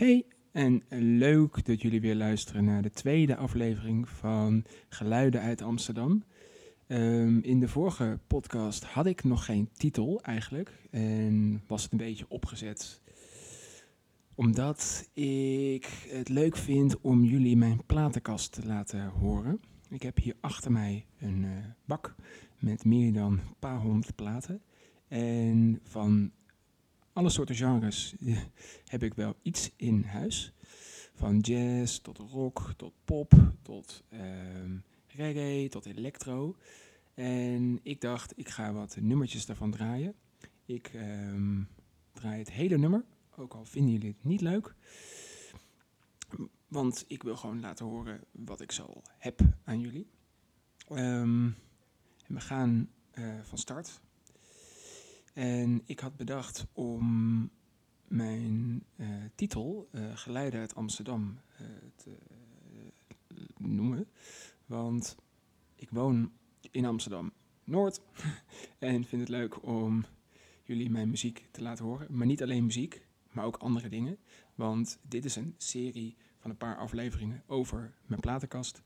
[0.00, 0.82] Hey, en
[1.18, 6.24] leuk dat jullie weer luisteren naar de tweede aflevering van Geluiden uit Amsterdam.
[6.86, 11.98] Ehm, in de vorige podcast had ik nog geen titel eigenlijk en was het een
[11.98, 13.00] beetje opgezet
[14.34, 19.60] omdat ik het leuk vind om jullie mijn platenkast te laten horen.
[19.88, 21.50] Ik heb hier achter mij een uh,
[21.84, 22.14] bak
[22.58, 24.62] met meer dan een paar honderd platen.
[25.08, 26.30] En van
[27.12, 28.14] alle soorten genres
[28.84, 30.52] heb ik wel iets in huis.
[31.14, 33.32] Van jazz tot rock, tot pop,
[33.62, 34.20] tot uh,
[35.06, 36.56] reggae, tot electro.
[37.14, 40.14] En ik dacht, ik ga wat nummertjes daarvan draaien.
[40.64, 41.60] Ik uh,
[42.12, 43.04] draai het hele nummer,
[43.36, 44.74] ook al vinden jullie het niet leuk.
[46.68, 50.06] Want ik wil gewoon laten horen wat ik zo heb aan jullie.
[50.90, 51.56] Um,
[52.26, 54.00] we gaan uh, van start.
[55.32, 57.50] En ik had bedacht om
[58.08, 61.40] mijn uh, titel, uh, Geleiden uit Amsterdam,
[61.96, 62.16] te
[63.56, 64.06] noemen.
[64.66, 65.16] Want
[65.74, 66.32] ik woon
[66.70, 67.32] in Amsterdam
[67.64, 68.00] Noord
[68.78, 70.04] en vind het leuk om
[70.62, 72.06] jullie mijn muziek te laten horen.
[72.10, 74.18] Maar niet alleen muziek, maar ook andere dingen.
[74.54, 78.82] Want dit is een serie van een paar afleveringen over mijn platenkast.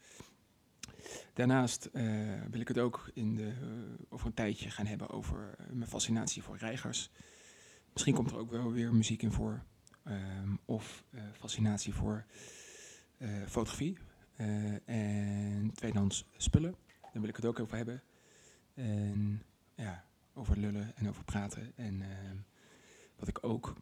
[1.32, 2.02] Daarnaast uh,
[2.50, 6.42] wil ik het ook in de, uh, over een tijdje gaan hebben over mijn fascinatie
[6.42, 7.10] voor reigers.
[7.92, 9.62] Misschien komt er ook wel weer muziek in voor.
[10.06, 12.24] Um, of fascinatie voor
[13.46, 13.98] fotografie
[14.84, 16.74] en tweedehands spullen.
[17.00, 18.02] Daar wil ik het ook over hebben.
[18.74, 19.42] En
[19.74, 21.72] ja, over lullen en over praten.
[21.76, 22.36] En ehm,
[23.16, 23.74] wat ik ook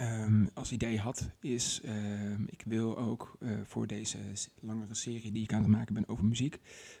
[0.00, 4.18] Um, als idee had, is um, ik wil ook uh, voor deze
[4.60, 6.58] langere serie die ik aan het maken ben over muziek,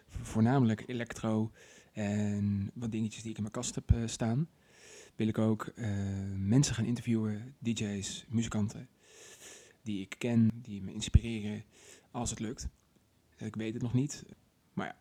[0.08, 1.50] voornamelijk electro
[1.92, 4.48] en wat dingetjes die ik in mijn kast heb uh, staan,
[5.16, 5.86] wil ik ook uh,
[6.36, 8.88] mensen gaan interviewen, DJ's, muzikanten,
[9.82, 11.64] die ik ken, die me inspireren
[12.10, 12.68] als het lukt.
[13.36, 14.24] Ik weet het nog niet,
[14.72, 14.96] maar ja.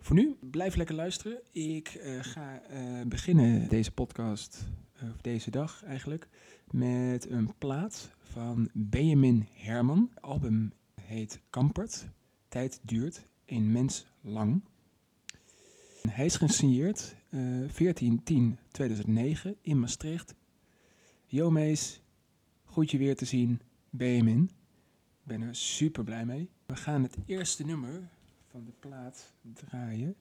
[0.00, 1.40] Voor nu, blijf lekker luisteren.
[1.52, 1.88] Ik
[2.20, 2.62] ga
[3.06, 4.66] beginnen deze podcast
[5.02, 6.28] of deze dag eigenlijk,
[6.74, 10.10] met een plaat van Benjamin Herman.
[10.20, 12.06] Album heet Kampert.
[12.48, 14.62] Tijd duurt een mens lang.
[16.08, 17.68] Hij is gesigneerd uh,
[19.48, 20.34] 14-10-2009 in Maastricht.
[21.26, 22.00] Yo Mees,
[22.64, 23.60] goed je weer te zien,
[23.90, 24.42] Benjamin.
[24.42, 26.50] Ik ben er super blij mee.
[26.66, 28.08] We gaan het eerste nummer
[28.48, 30.14] van de plaat draaien.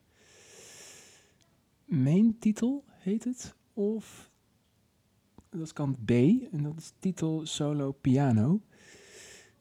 [1.86, 4.32] Mijn titel heet het, of
[5.58, 8.62] dat is kant B en dat is titel solo piano.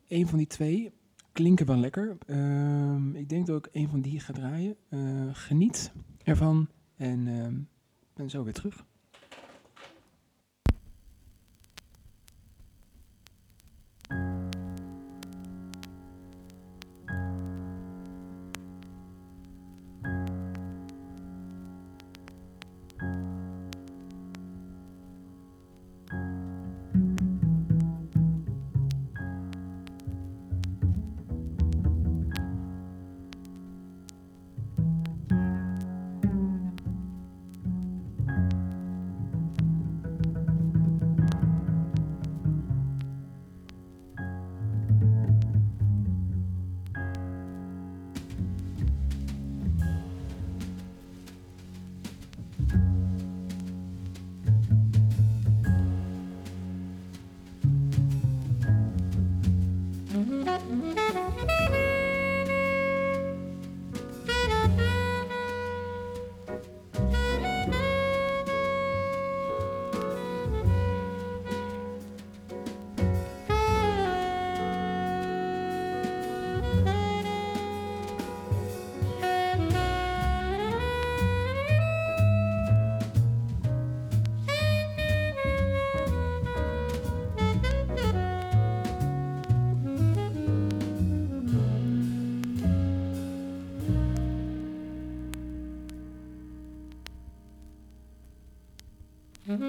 [0.09, 0.93] Een van die twee
[1.33, 2.17] klinken wel lekker.
[2.27, 4.77] Uh, ik denk dat ik een van die ga draaien.
[4.89, 5.93] Uh, geniet
[6.23, 7.47] ervan en uh,
[8.15, 8.87] ben zo weer terug.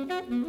[0.04, 0.43] Mm-hmm.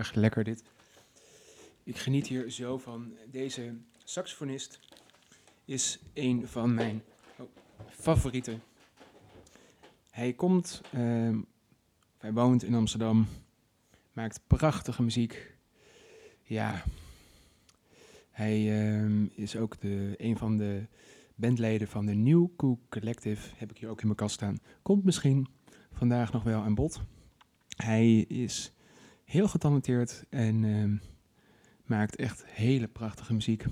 [0.00, 0.62] Erg lekker dit.
[1.84, 3.12] Ik geniet hier zo van.
[3.30, 3.74] Deze
[4.04, 4.78] saxofonist
[5.64, 7.02] is een van mijn
[7.36, 7.46] oh,
[7.88, 8.62] favorieten.
[10.10, 11.38] Hij komt, uh,
[12.18, 13.26] hij woont in Amsterdam,
[14.12, 15.54] maakt prachtige muziek.
[16.42, 16.84] Ja,
[18.30, 20.86] hij uh, is ook de, een van de
[21.34, 23.50] bandleden van de New Cook Collective.
[23.56, 24.58] Heb ik hier ook in mijn kast staan.
[24.82, 25.48] Komt misschien
[25.92, 27.00] vandaag nog wel aan bod.
[27.76, 28.72] Hij is
[29.30, 31.00] heel getalenteerd en uh,
[31.84, 33.64] maakt echt hele prachtige muziek.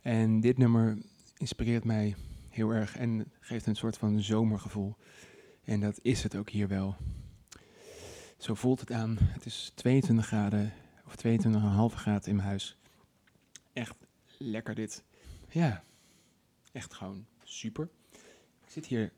[0.00, 0.98] En dit nummer
[1.36, 2.16] inspireert mij
[2.48, 4.96] heel erg en geeft een soort van zomergevoel.
[5.64, 6.96] En dat is het ook hier wel.
[8.38, 9.16] Zo voelt het aan.
[9.20, 10.72] Het is 22 graden
[11.06, 12.76] of 22,5 graden in mijn huis.
[13.72, 13.96] Echt
[14.38, 15.04] lekker dit.
[15.48, 15.84] Ja,
[16.72, 17.88] echt gewoon super.
[18.64, 19.12] Ik zit hier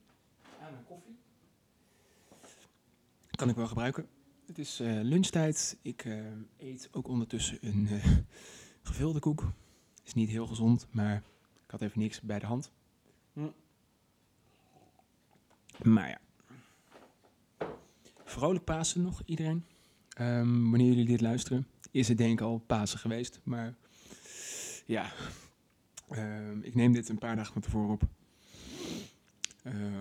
[0.61, 1.19] aan een koffie.
[3.31, 4.09] Kan ik wel gebruiken.
[4.51, 5.79] Het is uh, lunchtijd.
[5.83, 6.27] Ik uh,
[6.59, 8.05] eet ook ondertussen een uh,
[8.83, 9.53] gevulde koek.
[10.05, 11.17] Is niet heel gezond, maar
[11.65, 12.71] ik had even niks bij de hand.
[13.33, 13.49] Hm.
[15.83, 16.21] Maar ja.
[18.25, 19.65] Vrolijk Pasen nog, iedereen.
[20.21, 23.41] Um, wanneer jullie dit luisteren, is het denk ik al Pasen geweest.
[23.43, 23.75] Maar
[24.87, 25.13] ja,
[26.11, 28.03] um, ik neem dit een paar dagen van tevoren op.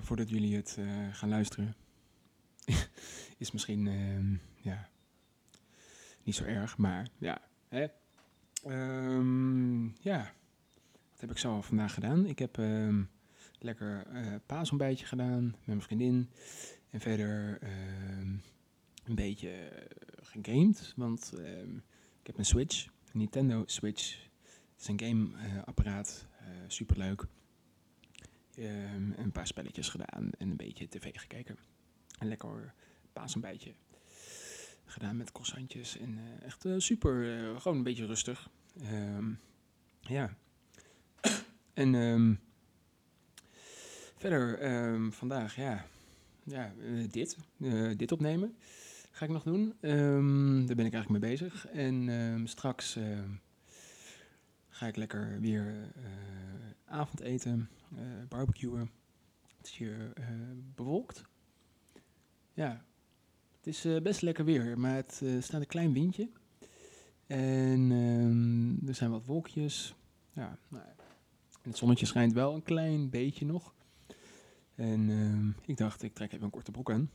[0.02, 0.78] Voordat jullie het
[1.12, 1.76] gaan luisteren.
[3.40, 4.90] is misschien uh, ja,
[6.24, 7.42] niet zo erg, maar ja.
[7.68, 7.88] Hè?
[8.68, 10.34] Um, ja,
[11.12, 12.26] wat heb ik zo vandaag gedaan?
[12.26, 13.10] Ik heb um,
[13.60, 16.30] lekker uh, paasontbijtje gedaan met mijn vriendin.
[16.90, 18.42] En verder um,
[19.04, 19.72] een beetje
[20.22, 21.34] gegamed, want
[22.20, 24.28] ik heb een Switch, een Nintendo Switch.
[24.74, 27.28] Het is een gameapparaat, uh, superleuk.
[28.56, 31.58] een paar spelletjes gedaan en een beetje tv gekeken.
[32.20, 32.74] En lekker
[33.14, 33.74] paasontbijtje
[34.90, 38.50] gedaan met croissantjes en uh, echt uh, super, uh, gewoon een beetje rustig.
[38.92, 39.40] Um,
[40.02, 40.36] ja.
[41.74, 42.40] en um,
[44.18, 45.86] verder um, vandaag, ja,
[46.44, 46.74] ja
[47.12, 47.38] dit,
[47.98, 48.56] dit opnemen
[49.12, 49.76] ga ik nog doen.
[50.66, 51.68] daar ben ik eigenlijk mee bezig.
[51.68, 52.98] En straks
[54.70, 55.92] ga ik lekker weer
[56.86, 57.70] avondeten,
[58.30, 58.92] barbecuen.
[59.58, 60.14] Het is hier
[60.76, 61.24] bewolkt.
[62.54, 62.86] Ja,
[63.60, 66.30] het is uh, best lekker weer, maar het uh, staat een klein windje.
[67.28, 69.96] En um, er zijn wat wolkjes.
[70.34, 70.84] Ja, nou,
[71.62, 73.74] en het zonnetje schijnt wel een klein beetje nog.
[74.76, 77.10] En um, ik dacht, ik trek even een korte broek aan.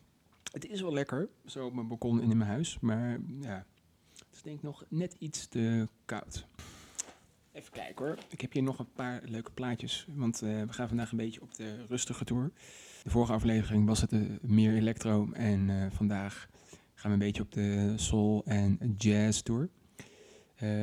[0.52, 2.80] Het is wel lekker, zo op mijn balkon en in mijn huis.
[2.80, 3.66] Maar ja,
[4.12, 6.46] het is denk ik nog net iets te koud.
[7.54, 8.18] Even kijken hoor.
[8.28, 10.06] Ik heb hier nog een paar leuke plaatjes.
[10.14, 12.52] Want uh, we gaan vandaag een beetje op de rustige tour.
[13.02, 15.32] De vorige aflevering was het uh, meer electro.
[15.32, 16.48] En uh, vandaag
[16.94, 19.70] gaan we een beetje op de soul en jazz tour.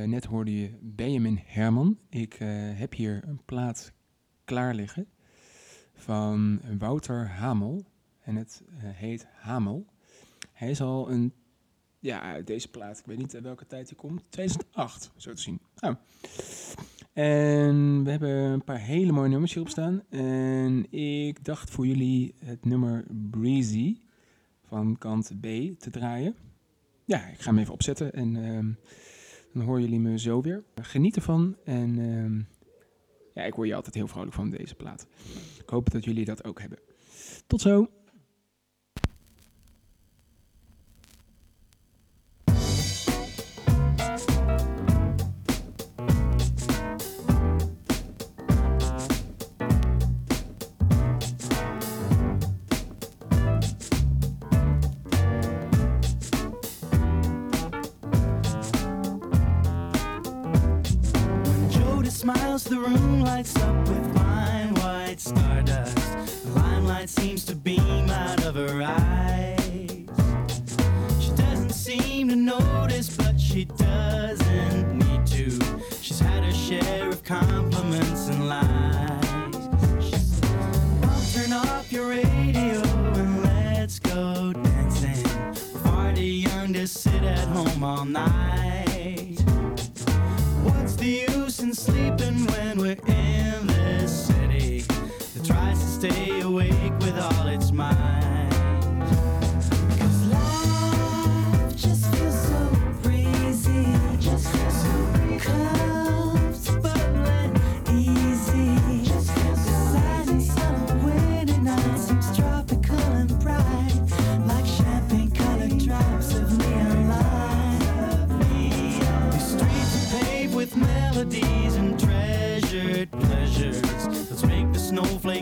[0.06, 2.00] net hoorde je Benjamin Herman.
[2.10, 2.34] Ik
[2.76, 3.94] heb hier een plaat
[4.44, 5.08] klaar liggen
[5.94, 7.86] van Wouter Hamel.
[8.22, 9.86] En het heet Hamel.
[10.52, 11.34] Hij is al een
[12.02, 14.24] ja, deze plaat, ik weet niet welke tijd die komt.
[14.30, 15.60] 2008, zo te zien.
[15.80, 15.96] Oh.
[17.14, 20.04] En we hebben een paar hele mooie nummers hierop staan.
[20.10, 23.98] En ik dacht voor jullie het nummer Breezy
[24.68, 25.46] van kant B
[25.80, 26.36] te draaien.
[27.06, 28.78] Ja, ik ga hem even opzetten en um,
[29.54, 30.64] dan horen jullie me zo weer.
[30.82, 32.48] Geniet ervan en um,
[33.34, 35.08] ja, ik word je altijd heel vrolijk van deze plaat.
[35.64, 36.80] Ik hoop dat jullie dat ook hebben.
[37.48, 37.90] Tot zo!
[62.34, 65.96] Smiles, the room lights up with fine white stardust.
[66.44, 69.60] The limelight seems to beam out of her eyes.
[71.20, 75.60] She doesn't seem to notice, but she doesn't need to.
[76.02, 78.82] She's had her share of compliments and lies.
[81.34, 82.82] Turn off your radio
[83.20, 85.24] and let's go dancing.
[85.74, 88.41] We're far too young to sit at home all night.
[92.02, 96.41] Sleeping when we're in this city that tries to stay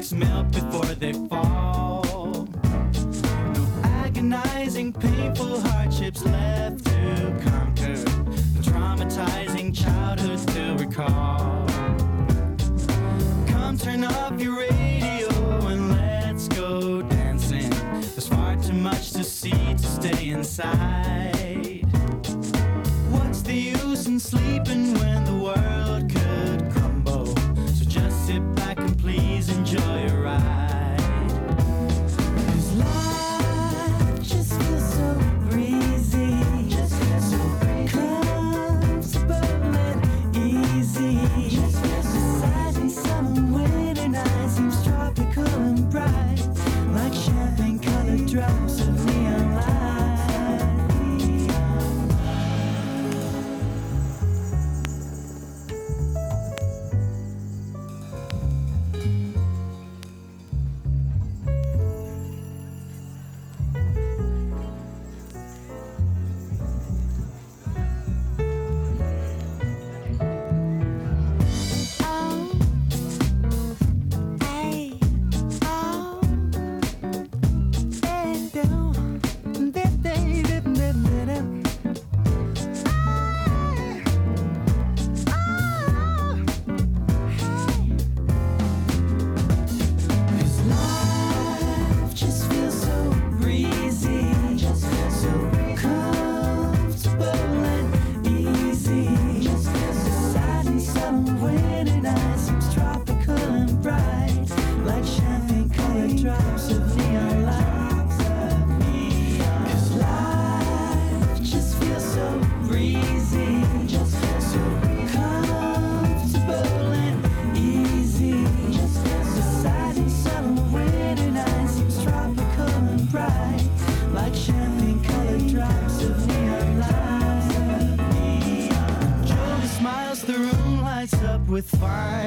[0.09, 2.47] snowflakes melt before they fall.
[3.53, 7.95] No agonizing, painful hardships left to conquer.
[7.95, 11.65] The traumatizing childhoods to recall.
[13.47, 15.27] Come turn off your radio
[15.67, 17.69] and let's go dancing.
[17.69, 21.85] There's far too much to see to stay inside.
[23.11, 24.88] What's the use in sleeping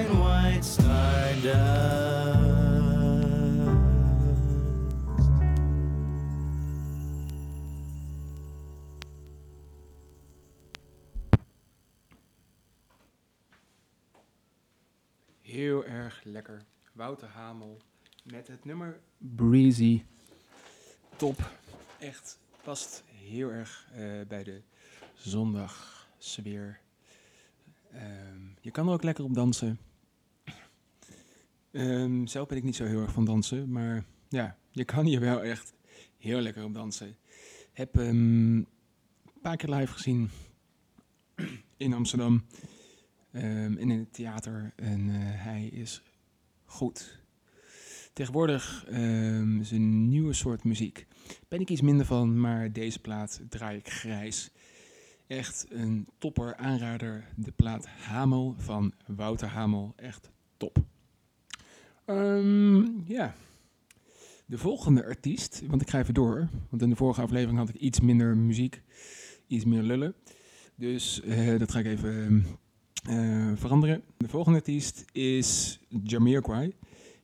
[0.08, 1.52] white stardust.
[15.40, 16.64] Heel erg lekker.
[16.92, 17.80] Wouter Hamel
[18.24, 20.02] met het nummer Breezy.
[21.16, 21.50] Top.
[21.98, 24.62] Echt past heel erg eh, bij de
[25.14, 26.80] zondagsfeer.
[27.92, 29.78] Ehm je kan er ook lekker op dansen.
[31.72, 35.20] Ehm, zelf ben ik niet zo heel erg van dansen, maar ja, je kan hier
[35.20, 35.74] wel echt
[36.16, 37.16] heel lekker op dansen.
[37.72, 40.30] Heb hem een paar keer live gezien
[41.76, 42.44] in Amsterdam
[43.30, 44.72] ehm, en in het theater.
[44.76, 46.02] En eh, hij is
[46.64, 47.20] goed.
[48.12, 51.06] Tegenwoordig ehm, is een nieuwe soort muziek.
[51.48, 54.50] Ben ik iets minder van, maar deze plaat draai ik grijs.
[55.26, 57.28] Echt een topper aanrader.
[57.36, 59.92] De plaat Hamel van Wouter Hamel.
[59.96, 60.91] Echt top.
[62.16, 63.34] Ehm, ja.
[64.46, 66.48] De volgende artiest, want ik ga even door.
[66.68, 68.82] Want in de vorige aflevering had ik iets minder muziek,
[69.46, 70.14] iets meer lullen.
[70.74, 72.46] Dus eh, dat ga ik even
[73.08, 74.02] eh, veranderen.
[74.16, 76.74] De volgende artiest is Jamiroquai.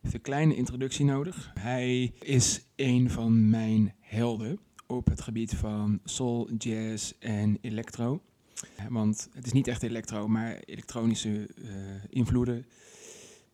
[0.01, 1.51] Heeft een kleine introductie nodig.
[1.59, 8.23] Hij is een van mijn helden op het gebied van soul, jazz en electro.
[8.89, 11.71] Want het is niet echt electro, maar elektronische eh,
[12.09, 12.67] invloeden,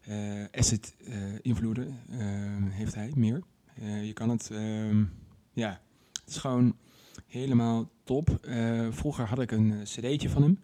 [0.07, 1.99] eh, acid eh, invloeden
[2.71, 3.43] heeft hij meer.
[3.75, 5.05] Eh, je kan het, ehm,
[5.53, 5.81] ja,
[6.13, 6.77] het is gewoon
[7.27, 8.39] helemaal top.
[8.91, 10.61] Vroeger had ik een cd'tje van hem.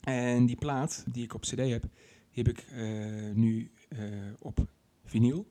[0.00, 1.84] En die plaat die ik op cd heb,
[2.30, 2.64] heb ik
[3.34, 3.70] nu
[4.38, 4.66] op
[5.04, 5.46] vinyl.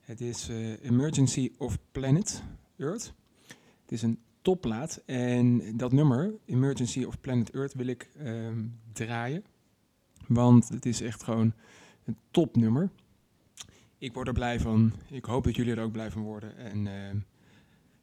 [0.00, 0.48] Het is
[0.82, 2.42] Emergency of Planet
[2.76, 3.12] Earth.
[3.82, 5.02] Het is een topplaat.
[5.06, 9.44] En dat nummer, Emergency of Planet Earth, wil ik ehm, draaien.
[10.26, 11.52] Want het is echt gewoon
[12.10, 12.90] een topnummer.
[13.98, 14.92] Ik word er blij van.
[15.08, 16.56] Ik hoop dat jullie er ook blij van worden.
[16.56, 17.16] En ehm,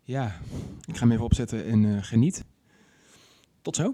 [0.02, 0.36] ja,
[0.86, 2.46] ik ga hem even opzetten en eh, geniet.
[3.62, 3.94] Tot zo.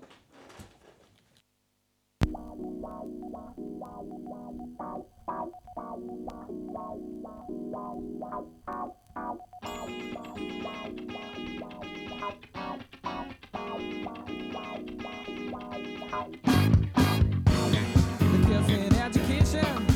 [19.13, 19.92] Education.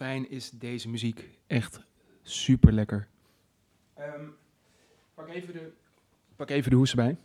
[0.00, 1.28] Fijn is deze muziek?
[1.46, 1.80] Echt
[2.22, 3.08] super lekker.
[5.14, 5.72] pak, even de,
[6.36, 7.16] pak even de hoes erbij.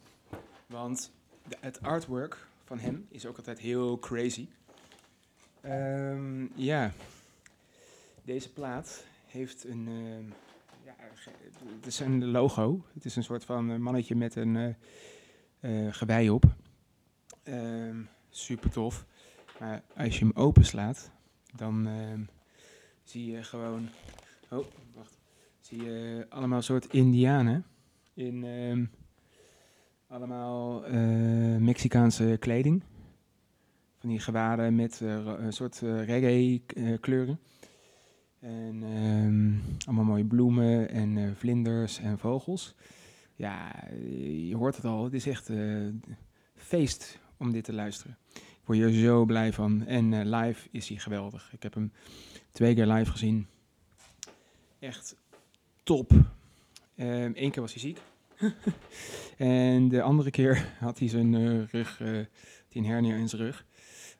[0.65, 1.11] Want
[1.47, 4.47] de, het artwork van hem is ook altijd heel crazy.
[5.61, 6.91] Ehm, ja,
[8.23, 9.87] deze plaat heeft een.
[9.87, 10.25] ehm,
[10.83, 10.95] ja,
[11.75, 12.85] het is een logo.
[12.93, 14.75] Het is een soort van eh, mannetje met een
[15.59, 16.45] eh, gewei op.
[18.29, 19.05] Super tof.
[19.59, 21.11] Maar als je hem openslaat,
[21.55, 21.87] dan
[23.09, 23.87] zie je gewoon.
[24.49, 25.17] Oh, wacht.
[25.59, 27.65] Zie je allemaal soort Indianen
[28.13, 28.85] in ehm,
[30.07, 32.83] allemaal eh, Mexicaanse kleding.
[34.05, 37.39] Van die gewaden met eh, een soort eh, reggae eh, kleuren.
[38.39, 42.75] En ehm, allemaal mooie bloemen en vlinders en vogels.
[43.35, 43.83] Ja,
[44.47, 45.03] je hoort het al.
[45.03, 45.51] Het is echt
[46.55, 48.17] feest om dit te luisteren.
[48.33, 49.85] Ik word hier zo blij van.
[49.85, 51.53] En live is hij geweldig.
[51.53, 51.91] Ik heb hem
[52.55, 53.47] twee keer live gezien.
[54.79, 55.15] Echt
[55.83, 56.11] top.
[56.95, 58.01] Eén keer was hij ziek.
[59.37, 62.19] en de andere keer had hij zijn eh, rug, eh,
[62.69, 63.65] een hernia in zijn rug.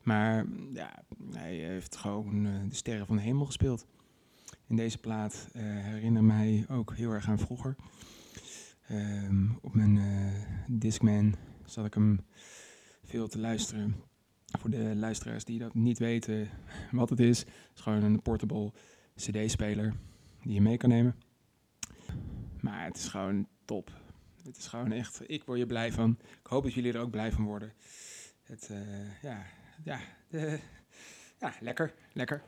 [0.04, 3.86] Maar ja, hij heeft gewoon eh, de sterren van de hemel gespeeld.
[4.68, 7.76] In deze plaat eh herinner mij ook heel erg aan vroeger.
[8.88, 10.00] Ehm, op mijn
[10.68, 12.26] Discman zat ik hem
[13.04, 13.96] veel te luisteren.
[14.46, 16.50] Voor de luisteraars die dat niet weten
[16.92, 17.44] wat het is,
[17.76, 18.72] is gewoon een portable
[19.16, 19.94] CD-speler
[20.42, 21.16] die je mee kan nemen.
[22.62, 23.92] Maar het is gewoon top.
[24.44, 26.18] Het is gewoon echt, ik word je blij van.
[26.22, 27.74] Ik hoop dat jullie er ook blij van worden.
[28.44, 29.46] Het, eh, ja,
[29.84, 30.60] ja, de-
[31.40, 32.42] ja, lekker, lekker.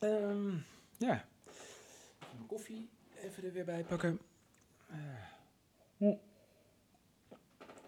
[0.00, 0.56] Ehm,
[0.98, 1.24] ja,
[2.46, 2.88] koffie
[3.22, 4.18] even er weer bij pakken.
[4.88, 4.96] Eh.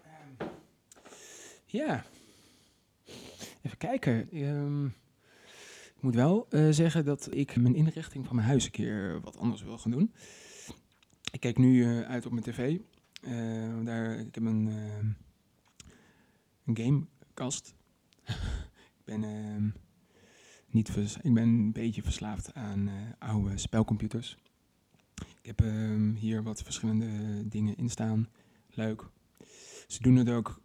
[0.03, 0.49] Ehm,
[1.65, 2.05] ja,
[3.65, 4.31] even kijken.
[4.31, 4.85] Ehm,
[5.95, 9.37] ik moet wel eh, zeggen dat ik mijn inrichting van mijn huis een keer wat
[9.37, 10.13] anders wil gaan doen.
[11.31, 12.79] Ik kijk nu eh, uit op mijn tv.
[13.21, 14.67] Eh, daar, ik heb een,
[16.65, 17.75] een gamekast.
[18.99, 19.69] ik, ben, ehm,
[20.69, 22.93] niet ik ben een beetje verslaafd aan eh,
[23.29, 24.37] oude spelcomputers.
[25.15, 27.07] Ik heb ehm, hier wat verschillende
[27.47, 28.29] dingen in staan.
[28.69, 29.09] Leuk.
[29.87, 30.61] Ze doen het ook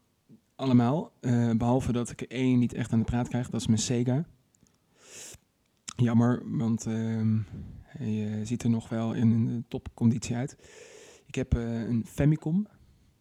[0.61, 1.13] allemaal.
[1.21, 3.51] eh, behalve dat ik één niet echt aan de praat krijg.
[3.51, 4.25] Dat is mijn Sega.
[5.97, 7.39] Jammer, want ehm,
[7.83, 10.57] hij eh, ziet er nog wel in een topconditie uit.
[11.27, 12.67] Ik heb eh, een Famicom.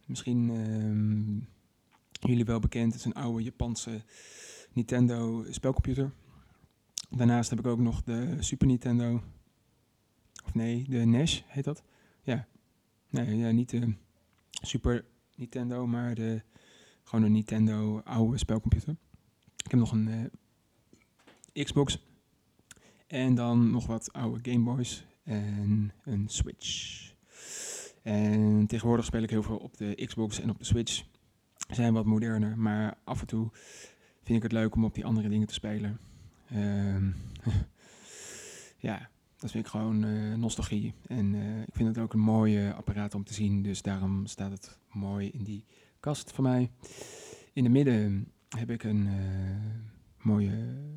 [0.06, 2.92] Misschien ehm, jullie wel bekend.
[2.92, 4.02] Het is een oude Japanse
[4.74, 6.12] Nintendo spelcomputer.
[7.10, 9.22] Daarnaast heb ik ook nog de Super Nintendo.
[10.46, 11.84] Of nee, de NES heet dat.
[12.24, 12.48] Ja.
[13.10, 13.94] Nee, ja, niet de
[14.50, 16.42] Super Nintendo, maar de,
[17.10, 18.96] gewoon een Nintendo oude spelcomputer.
[19.64, 20.32] Ik heb nog een
[21.54, 22.08] eh, Xbox.
[23.08, 27.14] En dan nog wat oude Game Boys en een Switch.
[28.02, 31.04] En tegenwoordig speel ik heel veel op de Xbox en op de Switch.
[31.70, 33.50] Zijn wat moderner, maar af en toe
[34.24, 36.00] vind ik het leuk om op die andere dingen te spelen.
[36.50, 37.12] Ehm,
[38.90, 40.94] ja, dat vind ik gewoon eh, nostalgie.
[41.08, 43.62] En eh, ik vind het ook een mooi apparaat om te zien.
[43.62, 45.64] Dus daarom staat het mooi in die
[46.00, 46.72] kast van mij.
[47.54, 50.88] In de midden heb ik een eh, mooie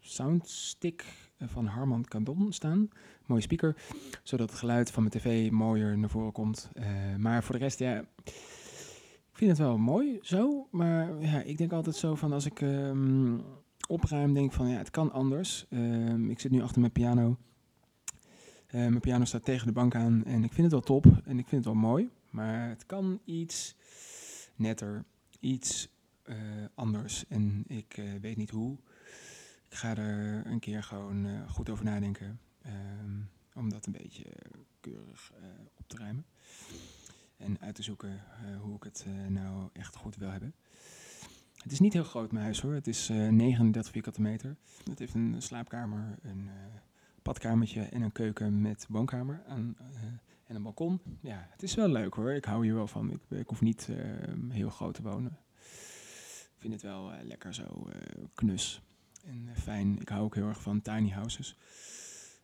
[0.00, 1.04] soundstick
[1.38, 2.88] van Harman Kardon staan.
[3.26, 3.76] Mooie speaker,
[4.22, 6.70] zodat het geluid van mijn tv mooier naar voren komt.
[6.72, 6.86] Eh,
[7.18, 10.68] maar voor de rest, ja, ik vind het wel mooi zo.
[10.70, 13.38] Maar ja, ik denk altijd zo van als ik ehm,
[13.88, 15.66] opruim, denk van ja, het kan anders.
[15.70, 17.36] Ehm, ik zit nu achter mijn piano.
[18.66, 21.38] Eh, mijn piano staat tegen de bank aan en ik vind het wel top en
[21.38, 22.10] ik vind het wel mooi.
[22.34, 23.76] Maar het kan iets
[24.54, 25.04] netter,
[25.40, 25.88] iets
[26.22, 26.36] eh,
[26.74, 27.26] anders.
[27.28, 28.78] En ik eh, weet niet hoe.
[29.68, 32.40] Ik ga er een keer gewoon eh, goed over nadenken.
[32.62, 33.20] ehm,
[33.54, 34.24] om dat een beetje
[34.80, 35.32] keurig
[35.74, 36.26] op te ruimen.
[37.36, 38.22] En uit te zoeken
[38.60, 40.54] hoe ik het nou echt goed wil hebben.
[41.62, 42.74] Het is niet heel groot mijn huis hoor.
[42.74, 44.56] Het is eh 39 vierkante meter.
[44.84, 46.50] Het heeft een slaapkamer, een
[47.22, 49.76] badkamertje en een keuken met woonkamer aan,
[50.54, 51.00] en een balkon.
[51.20, 52.32] Ja, het is wel leuk hoor.
[52.32, 53.10] Ik hou hier wel van.
[53.10, 55.38] Ik, ik hoef niet eh, heel groot te wonen.
[56.54, 58.82] Ik vind het wel eh, lekker zo eh, knus
[59.24, 60.00] en fijn.
[60.00, 61.56] Ik hou ook heel erg van tiny houses.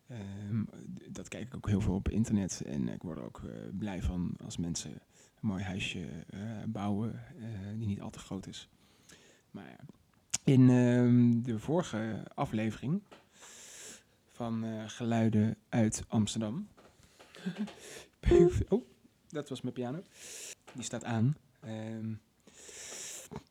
[0.07, 0.63] Ehm,
[1.09, 2.61] dat kijk ik ook heel veel op internet.
[2.65, 3.41] En ik word er ook
[3.77, 6.07] blij van als mensen een mooi huisje
[6.67, 7.23] bouwen
[7.77, 8.69] die niet al te groot is.
[9.51, 9.75] Maar.
[10.43, 13.01] In ehm, de vorige aflevering
[14.31, 16.67] van Geluiden uit Amsterdam.
[18.69, 18.85] oh,
[19.27, 20.01] dat was mijn piano.
[20.73, 21.35] Die staat aan.
[21.59, 22.13] Ehm,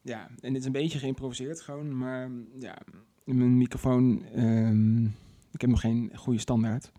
[0.03, 2.79] ja, en dit is een beetje geïmproviseerd gewoon, maar ja,
[3.24, 5.05] Mijn microfoon, ehm,
[5.53, 6.92] ik heb nog geen goede standaard.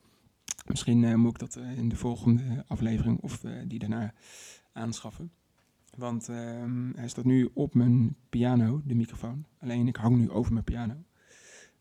[0.65, 4.13] Misschien eh, moet ik dat eh, in de volgende aflevering of eh, die daarna
[4.71, 5.31] aanschaffen.
[5.97, 9.45] Want ehm, hij staat nu op mijn piano, de microfoon.
[9.59, 10.95] Alleen ik hang nu over mijn piano.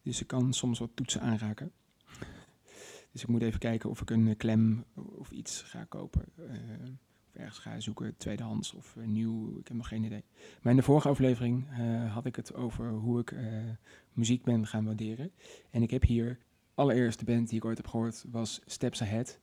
[0.03, 1.73] Dus ik kan soms wat toetsen aanraken.
[3.13, 6.25] Dus ik moet even kijken of ik een eh, klem of iets ga kopen.
[6.37, 6.55] eh,
[7.29, 9.59] of ergens ga zoeken, tweedehands of eh, nieuw.
[9.59, 10.25] Ik heb nog geen idee.
[10.63, 11.67] Maar in de vorige aflevering
[12.13, 13.35] had ik het over hoe ik
[14.13, 15.33] muziek ben gaan waarderen.
[15.71, 16.39] En ik heb hier,
[16.75, 19.41] allereerst de band die ik ooit heb gehoord was Steps Ahead.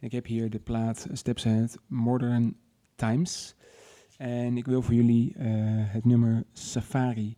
[0.00, 2.56] En ik heb hier de plaat Steps Ahead Modern
[2.94, 3.56] Times.
[4.16, 7.36] En ik wil voor jullie het nummer Safari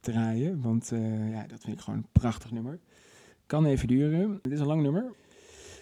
[0.00, 0.90] draaien, want
[1.30, 2.80] ja, dat vind ik gewoon een prachtig nummer.
[3.52, 4.38] Kan even duren.
[4.42, 5.12] Het is een lang nummer.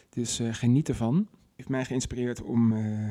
[0.09, 1.29] Dus geniet ervan.
[1.57, 3.09] Heeft mij geïnspireerd om eh,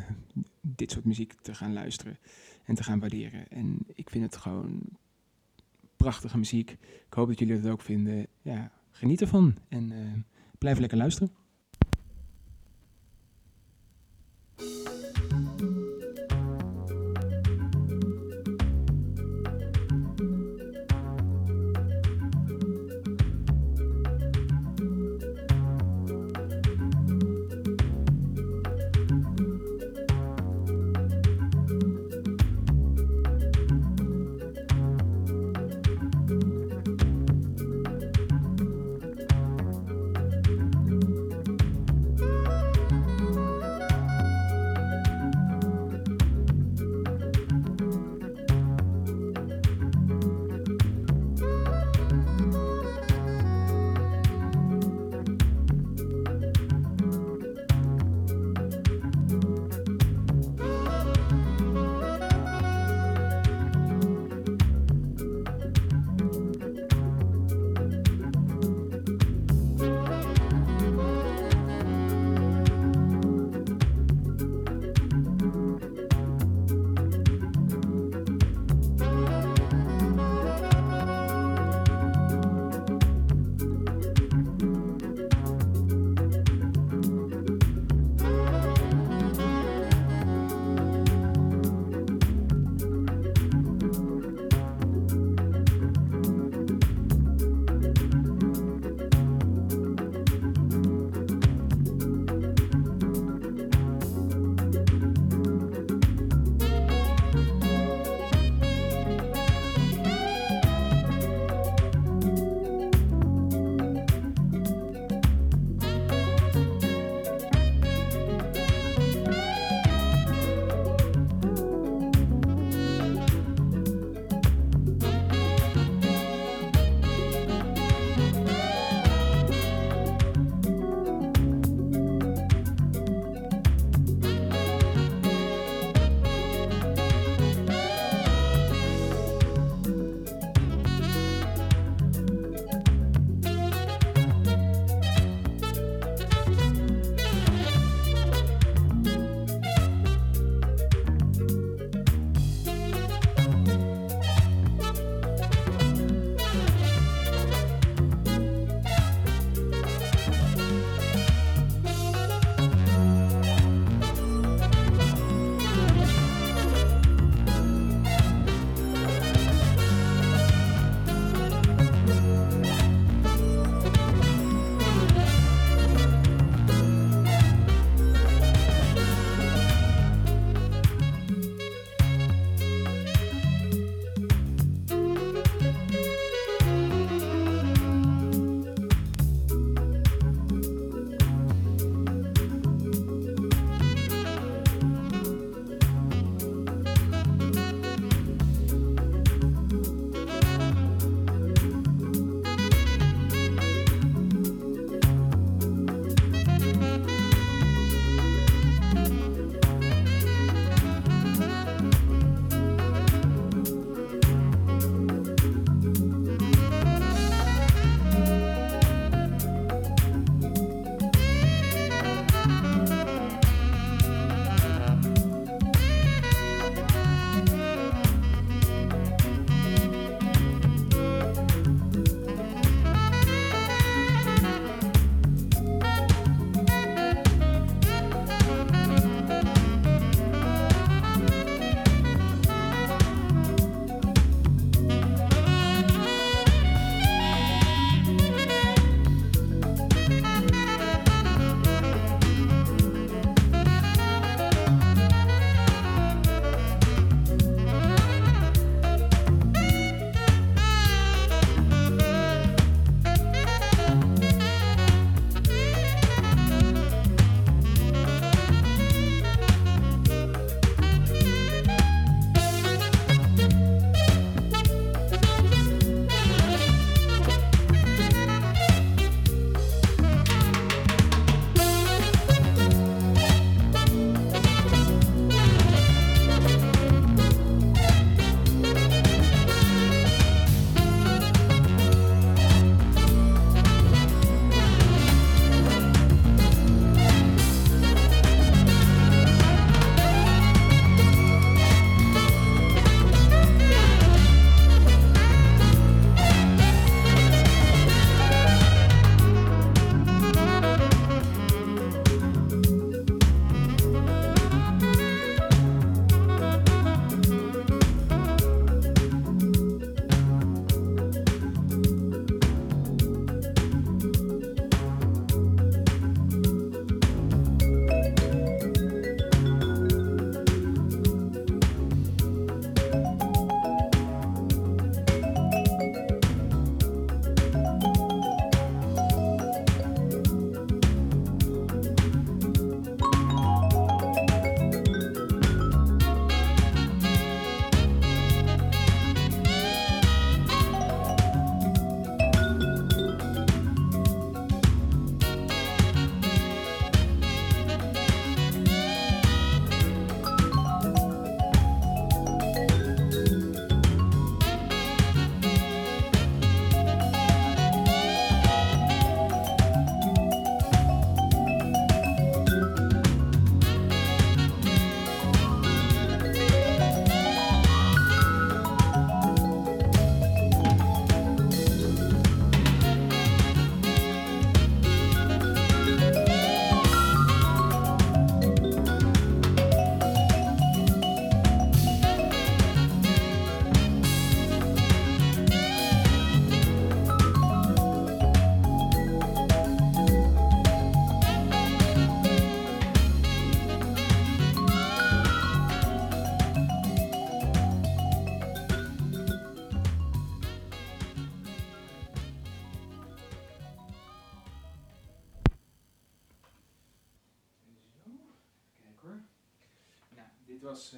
[0.61, 2.17] dit soort muziek te gaan luisteren
[2.65, 3.49] en te gaan waarderen.
[3.49, 4.81] En ik vind het gewoon
[5.95, 6.71] prachtige muziek.
[7.05, 8.27] Ik hoop dat jullie het ook vinden.
[8.41, 11.31] Ja, geniet ervan en eh, blijf lekker luisteren.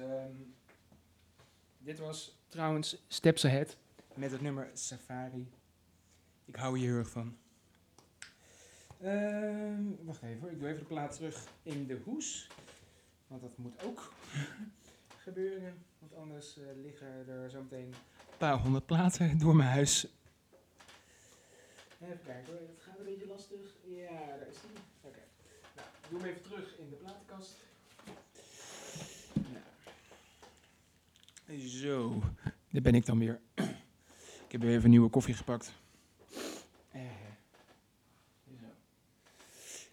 [0.02, 0.34] Ehm,
[1.78, 3.76] dit was trouwens Steps Ahead
[4.14, 5.50] met het nummer Safari.
[6.44, 7.36] Ik hou hier heel erg van.
[9.00, 12.48] Ehm, wacht even ik doe even de plaat terug in de hoes.
[13.26, 14.12] Want dat moet ook
[15.26, 15.84] gebeuren.
[15.98, 20.06] Want anders eh, liggen er zometeen een paar honderd platen door mijn huis.
[22.00, 23.74] Even kijken hoor, het gaat een beetje lastig.
[23.84, 24.70] Ja, daar is die.
[25.00, 25.18] Oké.
[25.76, 27.56] Nou, ik doe hem even terug in de platenkast.
[31.48, 32.22] Zo,
[32.70, 33.40] daar ben ik dan weer.
[34.46, 35.72] Ik heb weer even nieuwe koffie gepakt.
[36.90, 37.00] Eh.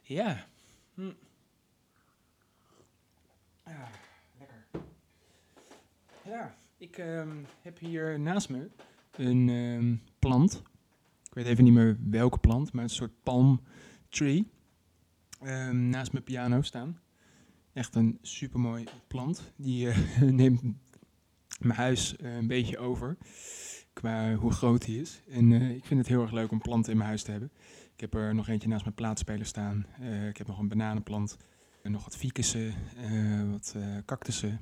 [0.02, 0.46] Ja.
[0.94, 1.12] Hm.
[3.64, 3.90] Ah,
[4.38, 4.66] lekker.
[6.26, 8.70] Ja, ik ehm, heb hier naast me
[9.12, 10.64] een ehm, plant.
[11.24, 13.62] Ik weet even niet meer welke plant, maar een soort palm
[14.10, 14.48] tree.
[15.42, 17.00] Ehm, naast mijn piano staan.
[17.74, 19.54] Echt een supermooi plant.
[19.56, 20.62] Die eh, neemt
[21.60, 23.18] mijn huis eh, een beetje over.
[24.00, 25.22] Qua hoe groot die is.
[25.30, 27.52] En eh, ik vind het heel erg leuk om planten in mijn huis te hebben.
[27.94, 29.86] Ik heb er nog eentje naast mijn plaatspeler staan.
[30.00, 31.38] Eh, ik heb nog een bananenplant.
[31.84, 34.60] En nog wat ficussen, eh, wat cactussen.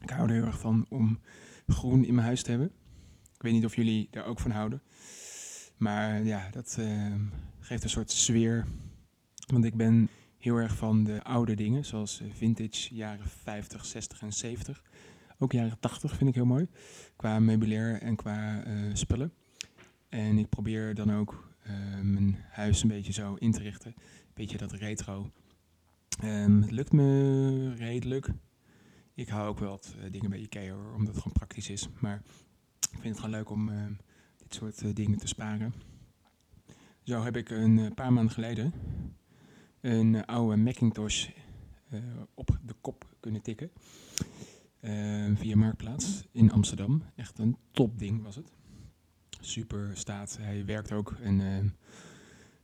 [0.00, 1.20] Ik hou er heel erg van om
[1.66, 2.72] groen in mijn huis te hebben.
[3.34, 4.82] Ik weet niet of jullie daar ook van houden.
[5.76, 6.78] Maar ja, dat
[7.60, 8.66] geeft een soort sfeer.
[9.46, 10.08] Want ik ben
[10.38, 14.82] heel erg van de oude dingen, zoals vintage, jaren 50, 60 en 70.
[15.38, 16.68] Ook jaren 80 vind ik heel mooi,
[17.16, 19.32] qua meubilair en qua eh, spullen.
[20.12, 23.92] En ik probeer dan ook eh, mijn huis een beetje zo in te richten.
[23.96, 25.30] Een beetje dat retro.
[26.20, 28.28] Ehm, het lukt me redelijk.
[29.14, 31.88] Ik hou ook wel wat eh, dingen bij Ikea hoor, omdat het gewoon praktisch is.
[32.00, 32.22] Maar
[32.90, 33.86] ik vind het gewoon leuk om eh,
[34.36, 35.74] dit soort dingen te sparen.
[37.02, 38.72] Zo heb ik een paar maanden geleden
[39.80, 41.28] een oude Macintosh
[42.34, 43.70] op de kop kunnen tikken.
[44.82, 47.02] Eh, via Marktplaats in Amsterdam.
[47.16, 48.52] Echt een topding was het.
[49.40, 50.38] Super staat.
[50.40, 51.16] Hij werkt ook.
[51.20, 51.70] En eh,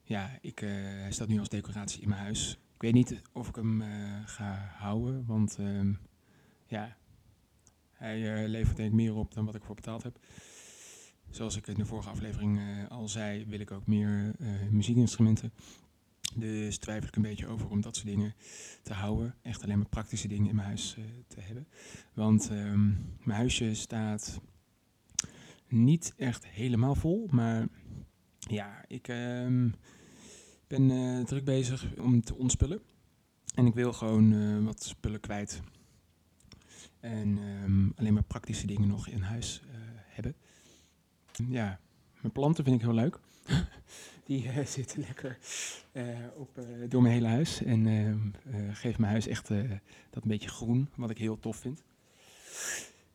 [0.08, 2.58] ja, ik, eh, hij staat nu als decoratie in mijn huis.
[2.74, 3.88] Ik weet niet of ik hem eh,
[4.24, 5.24] ga houden.
[5.26, 5.92] Want ehm,
[6.66, 6.96] ja,
[7.92, 10.18] hij eh, levert denk ik meer op dan wat ik voor betaald heb.
[11.30, 14.34] Zoals ik in de vorige aflevering al zei, wil ik ook meer
[14.70, 15.52] muziekinstrumenten.
[16.36, 18.34] Dus twijfel ik een beetje over om dat soort dingen
[18.82, 19.34] te houden.
[19.42, 21.68] Echt alleen maar praktische dingen in mijn huis eh, te hebben.
[22.14, 22.86] Want ehm,
[23.22, 24.40] mijn huisje staat
[25.68, 27.28] niet echt helemaal vol.
[27.30, 27.68] Maar
[28.38, 29.70] ja, ik ehm,
[30.66, 32.80] ben eh, druk bezig om te ontspullen.
[33.54, 35.60] En ik wil gewoon eh, wat spullen kwijt.
[37.00, 39.62] En ehm, alleen maar praktische dingen nog in huis
[40.06, 40.34] hebben.
[41.48, 41.80] Ja,
[42.20, 43.20] mijn planten vind ik heel leuk.
[44.28, 45.38] Die eh, zitten lekker
[45.92, 46.04] eh,
[46.36, 47.62] op, eh, door mijn hele huis.
[47.62, 48.34] En
[48.72, 49.48] geeft mijn huis echt
[50.10, 51.82] dat beetje groen, wat ik heel tof vind.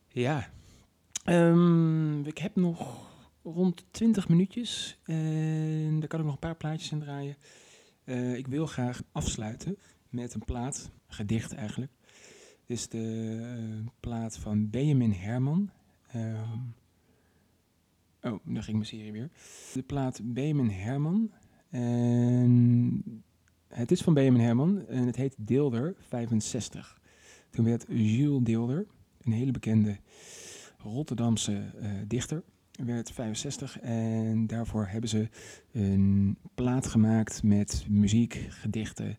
[0.08, 0.50] Ja,
[1.24, 3.08] Ehm, ik heb nog
[3.42, 4.98] rond 20 minuutjes.
[5.04, 7.36] En daar kan ik nog een paar plaatjes in draaien.
[8.36, 11.92] Ik wil graag afsluiten met een plaat, gedicht eigenlijk.
[12.66, 15.70] Dit is de plaat van Benjamin Herman.
[16.06, 16.58] Ehm,
[18.24, 19.30] oh, daar ging mijn serie weer.
[19.72, 21.30] De plaat Benjamin Herman.
[21.70, 23.22] En
[23.68, 27.00] het is van Benjamin Herman en het heet Deelder 65.
[27.50, 28.86] Toen werd Jules Deelder,
[29.22, 29.98] een hele bekende
[30.78, 32.42] Rotterdamse eh, dichter,
[32.84, 35.28] werd 65 en daarvoor hebben ze
[35.72, 39.18] een plaat gemaakt met muziek, gedichten.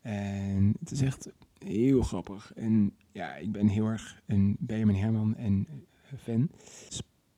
[0.00, 1.28] En het is echt
[1.58, 2.52] heel grappig.
[2.54, 6.50] En ja, ik ben heel erg een Benjamin Herman en eh, fan.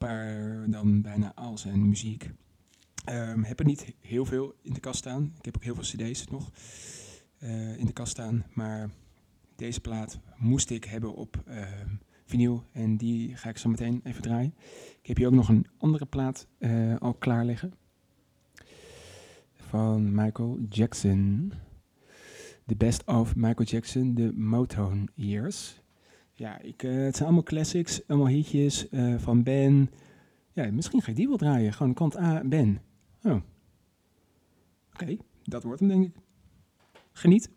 [0.01, 2.31] Spaar dan bijna al zijn muziek.
[3.05, 5.33] Ehm heb er niet heel veel in de kast staan.
[5.39, 6.51] Ik heb ook heel veel cd's nog
[7.39, 8.45] eh, in de kast staan.
[8.53, 8.91] Maar
[9.57, 11.89] deze plaat moest ik hebben op ehm,
[12.25, 12.65] vinyl.
[12.73, 14.55] En die ga ik zo meteen even draaien.
[15.01, 17.75] Ik heb hier ook nog een andere plaat eh, al klaar liggen.
[19.55, 21.53] Van Michael Jackson.
[22.67, 25.80] The Best of Michael Jackson, de Motown Years.
[26.41, 29.91] Ja, ik, eh, het zijn allemaal classics, allemaal hitjes eh, van Ben.
[30.53, 31.73] Ja, misschien ga ik die wel draaien.
[31.73, 32.81] Gewoon kant A, Ben.
[33.23, 33.41] Oh.
[34.93, 36.15] Oké, dat wordt hem denk ik.
[37.13, 37.51] Geniet.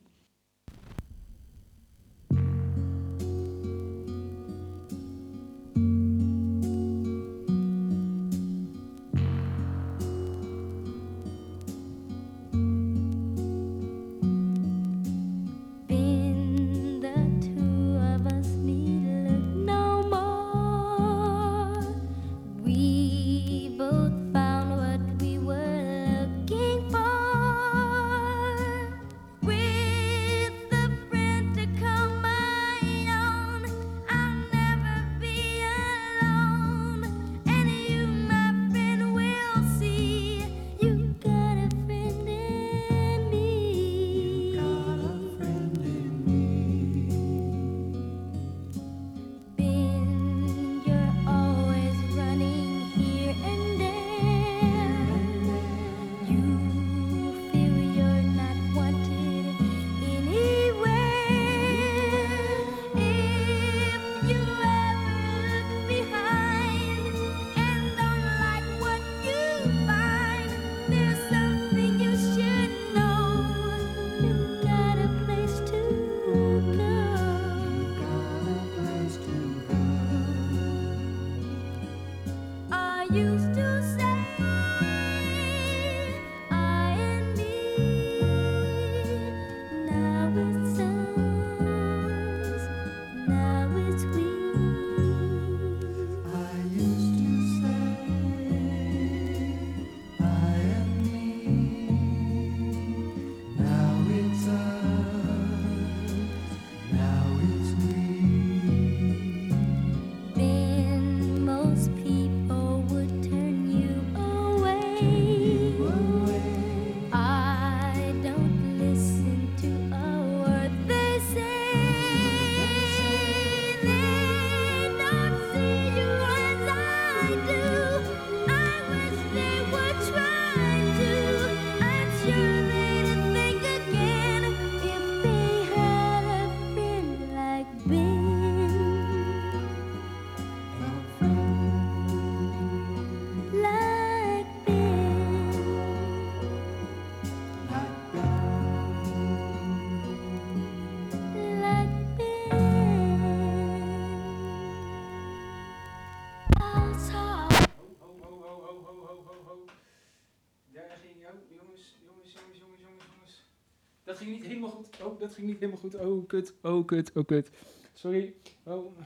[164.14, 165.01] Dat ging niet helemaal goed.
[165.01, 165.95] Oh, dat ging niet helemaal goed.
[165.95, 167.49] Oh, kut, oh, kut, oh, kut.
[167.93, 168.34] Sorry.
[168.64, 168.97] Oh.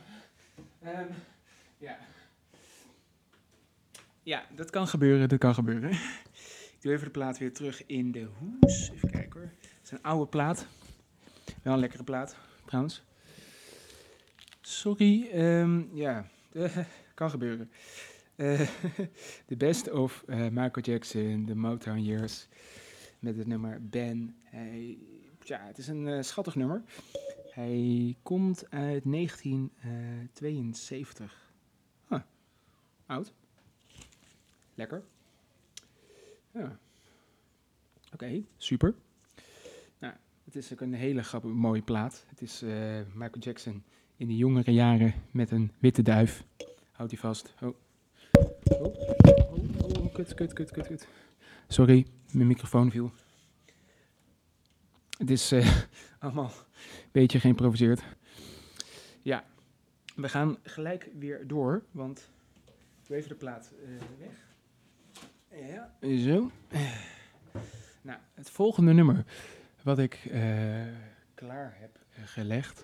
[0.81, 1.07] Ehm,
[1.77, 1.97] ja.
[4.23, 5.91] Ja, dat kan gebeuren, dat kan gebeuren.
[5.91, 8.91] Ik doe even de plaat weer terug in de hoes.
[8.91, 9.49] Even kijken hoor.
[9.61, 10.65] Het is een oude plaat.
[11.63, 12.35] Wel een lekkere plaat,
[12.65, 13.03] trouwens.
[14.61, 16.77] Sorry, ehm, ja, eh,
[17.13, 17.71] kan gebeuren.
[18.35, 18.67] Eh,
[19.45, 22.47] De best of eh, Michael Jackson, de Motown Years,
[23.19, 24.35] met het nummer Ben.
[24.43, 24.97] Hij,
[25.43, 26.83] ja, het is een eh, schattig nummer.
[27.49, 31.51] Hij komt uit 1972.
[32.07, 32.19] Huh,
[33.05, 33.33] oud.
[34.75, 35.03] Lekker.
[36.51, 36.79] Ja.
[38.13, 38.95] Oké, super.
[39.99, 40.13] Nou,
[40.43, 42.25] het is ook een hele grappige, mooie plaat.
[42.27, 43.83] Het is eh, Michael Jackson
[44.15, 46.43] in de jongere jaren met een witte duif.
[46.91, 47.53] Houdt hij vast.
[47.61, 47.75] Oh.
[48.31, 51.07] Oh, oh, oh, kut, kut, kut, kut, kut.
[51.67, 53.11] Sorry, mijn microfoon viel.
[55.17, 55.77] Het is eh,
[56.19, 58.03] allemaal een beetje geïmproviseerd.
[59.21, 59.45] Ja,
[60.15, 62.29] we gaan gelijk weer door, want
[63.07, 64.45] doe even de plaat eh, weg.
[65.69, 66.51] Ja, zo.
[68.01, 69.25] Nou, het volgende nummer
[69.83, 70.41] wat ik eh,
[71.33, 72.83] klaar heb gelegd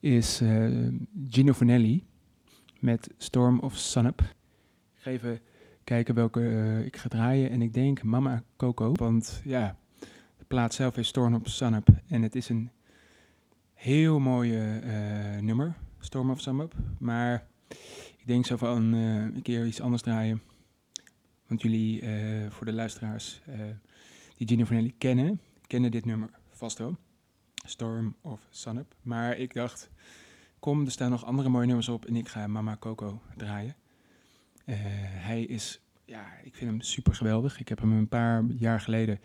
[0.00, 0.42] is
[1.28, 2.06] Gino Vanelli
[2.80, 4.20] met Storm of Sunup.
[4.20, 5.40] Ik ga even
[5.84, 7.50] kijken welke eh, ik ga draaien.
[7.50, 8.92] En ik denk Mama Coco.
[8.92, 9.76] Want ja,
[10.38, 11.88] de plaat zelf is Storm of Sunup.
[12.08, 12.70] En het is een
[13.74, 15.74] heel mooie eh, nummer.
[15.98, 16.74] Storm of Sunup.
[16.98, 17.46] Maar
[18.18, 20.42] ik denk zo van eh, een keer iets anders draaien.
[21.46, 22.02] Want jullie,
[22.48, 23.42] voor de luisteraars
[24.36, 26.96] die Gino Vanelli kennen, kennen dit nummer vast wel.
[27.66, 28.94] Storm of Sunup.
[29.02, 29.90] Maar ik dacht,
[30.58, 33.76] kom, er staan nog andere mooie nummers op en ik ga Mama Coco draaien.
[34.64, 37.60] Eh, hij is, ja, ik vind hem super geweldig.
[37.60, 39.20] Ik heb hem een paar jaar geleden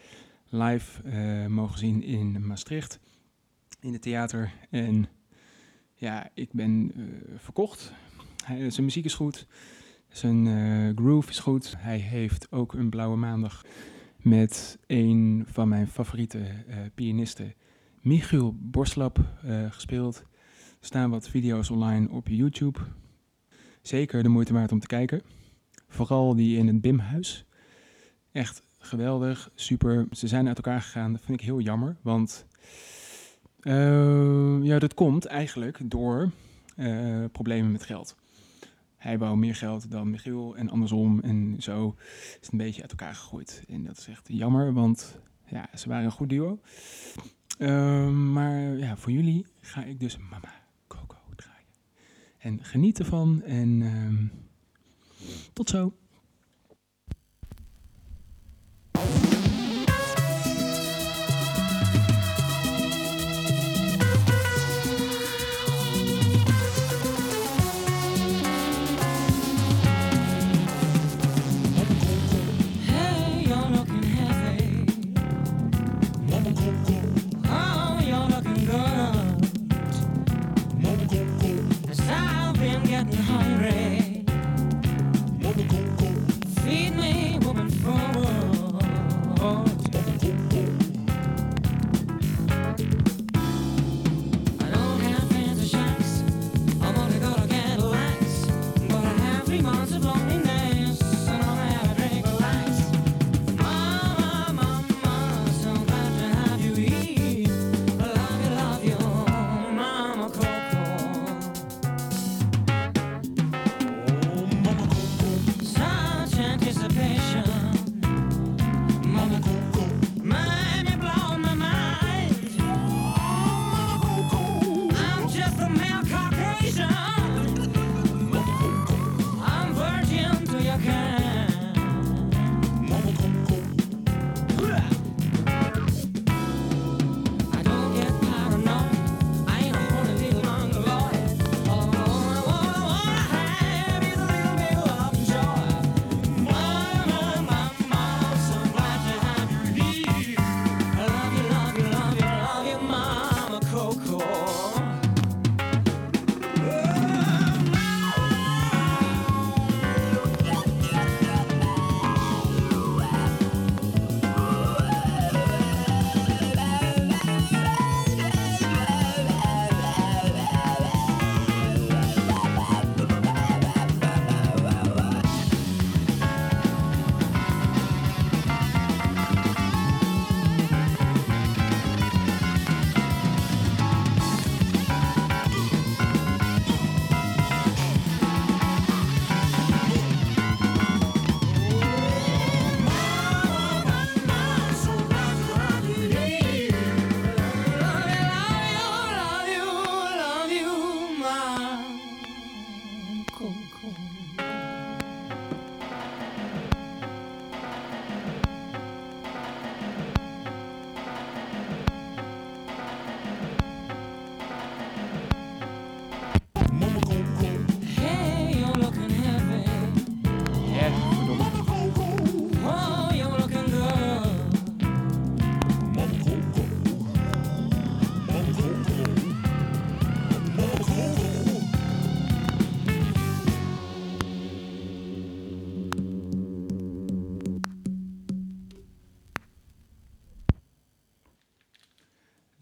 [0.50, 3.00] live eh, mogen zien in Maastricht,
[3.80, 4.52] in het theater.
[4.70, 5.08] En
[5.94, 7.04] ja, ik ben eh,
[7.38, 7.94] verkocht.
[8.48, 9.48] Zijn muziek is goed,
[10.08, 10.46] zijn
[10.98, 11.76] groove is goed.
[11.78, 13.66] Hij heeft ook een blauwe maandag
[14.18, 16.42] met een van mijn favoriete
[16.96, 17.54] pianisten,
[18.02, 19.20] Michiel Borslap,
[19.70, 20.24] gespeeld.
[20.80, 22.80] Er staan wat video's online op YouTube.
[23.82, 25.22] Zeker de moeite waard om te kijken.
[25.88, 27.46] Vooral die in het BIM-huis.
[28.32, 30.08] Echt geweldig, super.
[30.12, 31.12] Ze zijn uit elkaar gegaan.
[31.12, 32.46] Dat vind ik heel jammer, want
[33.60, 36.32] eh, ja, dat komt eigenlijk door
[36.76, 38.16] eh, problemen met geld.
[38.98, 41.20] Hij wou meer geld dan Michiel en andersom.
[41.20, 43.64] En zo is het een beetje uit elkaar gegroeid.
[43.68, 46.60] En dat is echt jammer, want ja, ze waren een goed duo.
[47.58, 50.59] Ehm, maar ja, voor jullie ga ik dus Mama.
[52.40, 54.28] En geniet ervan en ehm,
[55.54, 55.94] tot zo.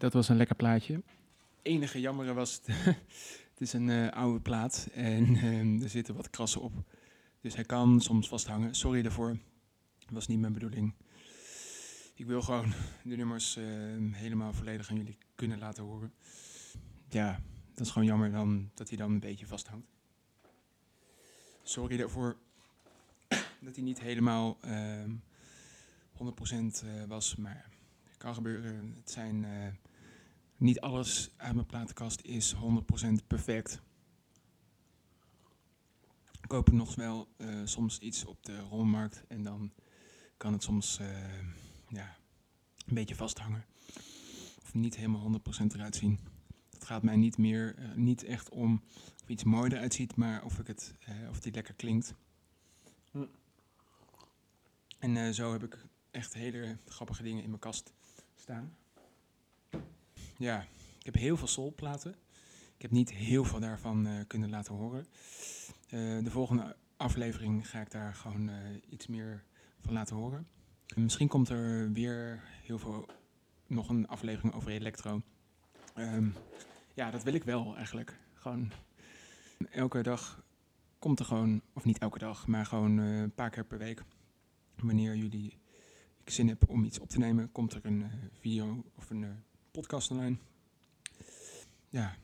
[0.08, 1.02] Dat was een lekker plaatje.
[1.62, 2.66] Enige jammere was het.
[3.52, 6.72] het is een eh, oude plaat en ehm, er zitten wat krassen op.
[7.40, 8.74] Dus hij kan soms vasthangen.
[8.74, 9.38] Sorry daarvoor.
[9.98, 10.94] Dat was niet mijn bedoeling.
[12.14, 12.72] Ik wil gewoon
[13.04, 16.12] de nummers ehm, helemaal volledig aan jullie kunnen laten horen.
[17.08, 17.40] Ja,
[17.74, 19.86] dat is gewoon jammer dan dat hij dan een beetje vasthangt.
[21.62, 22.36] Sorry daarvoor
[23.60, 25.10] dat hij niet helemaal ehm
[26.12, 27.66] 100% eh, was, maar
[28.04, 28.94] het kan gebeuren.
[29.00, 29.72] Het zijn eh,
[30.58, 32.58] niet alles uit mijn platenkast is 100%
[33.26, 33.82] perfect.
[36.42, 39.72] Ik koop nog wel eh, soms iets op de rommelmarkt en dan
[40.36, 41.08] kan het soms eh,
[41.88, 42.16] ja,
[42.86, 43.64] een beetje vasthangen.
[44.62, 46.18] Of niet helemaal 100% eruit zien.
[46.70, 48.82] Het gaat mij niet meer, eh, niet echt om
[49.22, 50.94] of iets mooi eruit ziet, maar of, ik het,
[51.28, 52.14] of het lekker klinkt.
[54.98, 57.92] En eh, zo heb ik echt hele grappige dingen in mijn kast
[58.34, 58.76] staan.
[60.38, 60.66] Ja,
[60.98, 62.14] ik heb heel veel soulplaten.
[62.76, 65.06] Ik heb niet heel veel daarvan eh, kunnen laten horen.
[65.88, 68.56] Eh, de volgende aflevering ga ik daar gewoon eh,
[68.88, 69.44] iets meer
[69.80, 70.46] van laten horen.
[70.86, 73.08] En misschien komt er weer heel veel,
[73.66, 75.22] nog een aflevering over electro.
[75.94, 76.28] Ehm,
[76.94, 78.18] ja, dat wil ik wel eigenlijk.
[78.34, 78.72] Gewoon
[79.70, 80.42] elke dag
[80.98, 84.02] komt er gewoon, of niet elke dag, maar gewoon een paar keer per week.
[84.76, 85.58] Wanneer jullie
[86.24, 88.10] ik zin heb om iets op te nemen, komt er een
[88.40, 89.46] video of een
[89.78, 90.12] podcast.
[91.88, 92.16] Ja,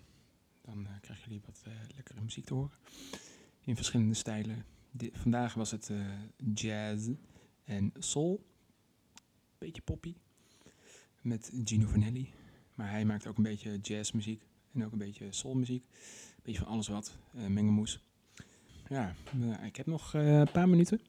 [0.63, 2.79] dan eh, krijgen jullie wat eh, lekkere muziek te horen.
[3.61, 4.65] In verschillende stijlen.
[5.13, 6.07] Vandaag was het eh,
[6.55, 7.11] jazz
[7.65, 8.47] en soul.
[9.59, 10.15] Beetje poppy.
[11.21, 12.33] Met Gino Vanelli.
[12.75, 14.43] Maar hij maakt ook een beetje jazzmuziek.
[14.73, 15.85] En ook een beetje soulmuziek.
[15.91, 17.17] Een beetje van alles wat.
[17.35, 18.01] eh mengelmoes.
[18.89, 19.15] Ja,
[19.63, 21.01] ik heb nog een paar minuten.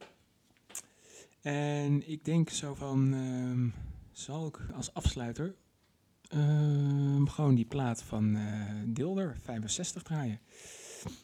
[1.41, 3.70] En ik denk zo van, ehm,
[4.12, 5.56] zal ik als afsluiter
[6.28, 10.39] ehm, gewoon die plaat van eh Dilder 65 draaien.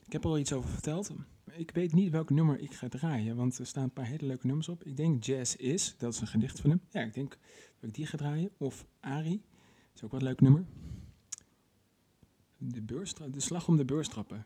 [0.05, 1.11] Ik heb er al iets over verteld.
[1.51, 4.47] Ik weet niet welk nummer ik ga draaien, want er staan een paar hele leuke
[4.47, 4.83] nummers op.
[4.83, 6.81] Ik denk Jazz Is, dat is een gedicht van hem.
[6.89, 7.37] Ja, ik denk
[7.79, 8.49] dat ik die ga draaien.
[8.57, 9.41] Of Ari,
[9.95, 10.65] is ook een leuk nummer.
[12.57, 14.45] De, beurstra- de slag om de beurstrappen.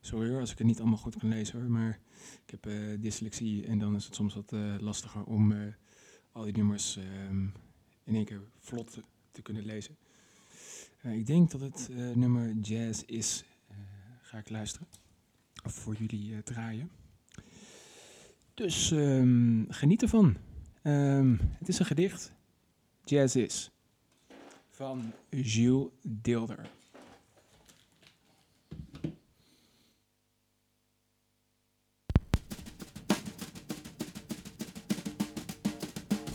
[0.00, 2.00] Sorry hoor, als ik het niet allemaal goed kan lezen maar
[2.44, 5.54] ik heb eh, dyslexie en dan is het soms wat eh, lastiger om
[6.32, 7.46] al die nummers ehm,
[8.04, 9.00] in één keer vlot
[9.32, 9.96] te, kunnen lezen.
[11.00, 13.76] Eh, ik denk dat het eh, nummer Jazz is, eh,
[14.22, 14.86] ga ik luisteren.
[15.64, 16.90] Of voor jullie draaien.
[18.54, 20.36] Dus ehm, geniet ervan.
[20.82, 22.32] Ehm, het is een gedicht.
[23.04, 23.70] Jazz is.
[24.70, 26.70] Van Jules Deelder.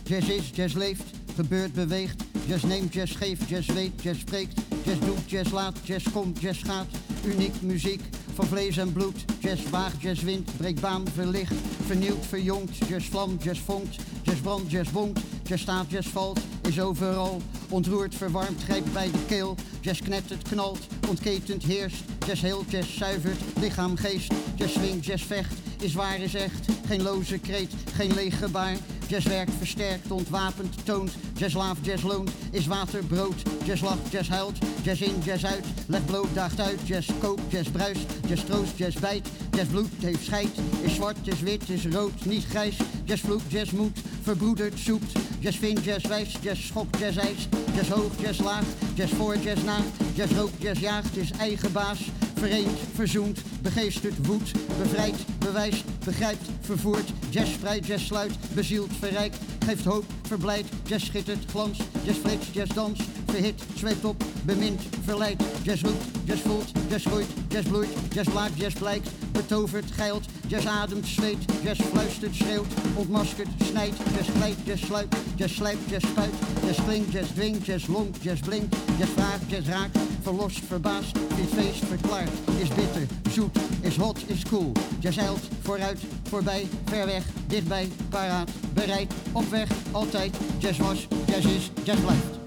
[0.08, 2.27] Jazz is, jazz leeft, gebeurt, beweegt.
[2.48, 4.60] Jazz neemt, jazz geeft, jazz weet, jazz spreekt.
[4.84, 6.86] Jazz doet, jazz laat, jazz komt, jazz gaat.
[7.24, 8.00] Uniek muziek
[8.34, 9.24] van vlees en bloed.
[9.38, 11.52] Jazz waagt, jazz wint, breekt baan, verlicht.
[11.86, 13.96] Vernieuwt, verjongt, jazz vlamt, jazz vonkt.
[14.22, 16.40] Jazz brandt, jazz bonkt, jazz staat, jazz valt.
[16.68, 19.56] Is overal, ontroert, verwarmt, grijpt bij de keel.
[19.80, 22.02] Jazz knettert, knalt, ontketent, heerst.
[22.26, 24.32] Jazz heelt, jazz zuivert, lichaam, geest.
[24.54, 26.68] Jazz swingt, jazz vecht, is waar, is echt.
[26.86, 28.76] Geen loze kreet, geen leeg gebaar.
[29.08, 31.10] Jazz werkt, versterkt, ontwapend, toont.
[31.36, 33.34] Jazz laaf, jazz loont, is water, brood.
[33.64, 35.64] Jazz lacht, jazz huilt, jazz in, jazz uit.
[35.86, 38.06] Legt bloot, daagt uit, jazz koopt, jazz bruist.
[38.26, 40.50] Jazz troost, jazz bijt, jazz bloed, heeft scheid.
[40.82, 42.76] Is zwart, is wit, is rood, niet grijs.
[43.04, 45.12] Jazz vloekt, jazz moed, verbroedert, zoekt.
[45.38, 47.48] Jazz vindt, jazz wijst, jazz schokt, jazz eist.
[47.74, 49.78] Jazz hoog, jazz laag, jazz voor, jazz na.
[50.14, 51.98] Jazz rookt, jazz jaagt, is eigen baas.
[52.38, 57.10] Vereend, verzoend, begeesterd, woedt, bevrijdt, bewijst, begrijpt, vervoert.
[57.30, 59.36] Jazz spreidt, jazz sluit, bezielt, verrijkt,
[59.66, 60.68] geeft hoop, verblijdt.
[60.86, 65.42] Jazz schittert, glanst, jazz flitst, jazz danst, verhit, zweept op, bemint, verleidt.
[65.62, 69.08] Jazz roept, jazz voelt, jazz groeit, jazz bloeit, jazz blaakt, jazz blijkt.
[69.32, 73.96] Betovert, geilt, jazz ademt, zweet, jazz fluistert, schreeuwt, ontmaskert, snijdt.
[74.16, 76.32] Jazz glijdt, jazz sluit, jazz slijpt, jazz spuit.
[76.64, 78.76] Jazz klinkt, jazz dwingt, jazz lonkt, jazz blinkt.
[78.98, 81.14] Jazz vraagt, jazz raakt, verlost, verbaast.
[81.14, 82.30] Dit feest verklaart,
[82.60, 84.72] is bitter, zoet, is hot, is cool.
[85.00, 90.36] Jazz eilt, vooruit, voorbij, ver weg, dichtbij, paraat, bereid, op weg, altijd.
[90.58, 92.38] Jazz was, jazz is, jazz blijft.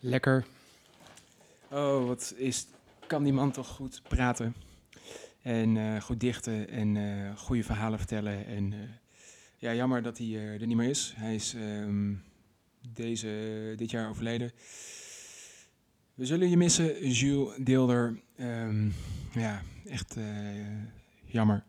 [0.00, 0.44] Lekker.
[1.70, 2.66] Oh, wat is,
[3.06, 4.54] kan die man toch goed praten.
[5.48, 8.46] En eh, goed dichten en eh, goede verhalen vertellen.
[8.46, 8.78] En eh,
[9.56, 11.14] ja, jammer dat hij er niet meer is.
[11.16, 12.14] Hij is ehm,
[12.92, 14.52] deze, dit jaar overleden.
[16.14, 18.20] We zullen je missen, Jules Deelder.
[18.36, 18.88] Ehm,
[19.32, 20.16] ja, echt
[21.24, 21.64] jammer.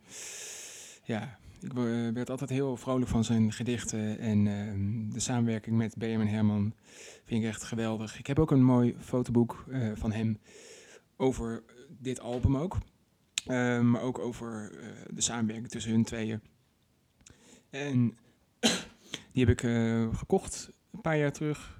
[1.03, 1.73] Ja, ik
[2.13, 4.19] werd altijd heel vrolijk van zijn gedichten.
[4.19, 6.73] En ehm, de samenwerking met Benjamin Herman
[7.25, 8.19] vind ik echt geweldig.
[8.19, 10.39] Ik heb ook een mooi fotoboek van hem
[11.17, 11.63] over
[11.99, 12.77] dit album ook.
[13.46, 16.42] Ehm, maar ook over eh, de samenwerking tussen hun tweeën.
[17.70, 18.18] En
[19.32, 21.78] die heb ik eh, gekocht een paar jaar terug.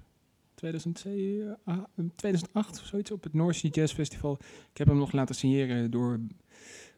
[0.56, 1.84] 2007, ah,
[2.16, 4.38] 2008 of zoiets op het North Sea Jazz Festival.
[4.72, 6.20] Ik heb hem nog laten signeren door